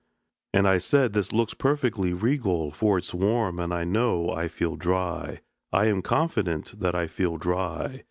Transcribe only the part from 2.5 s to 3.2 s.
For it's